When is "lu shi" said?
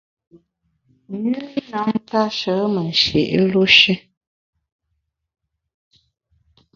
3.51-3.93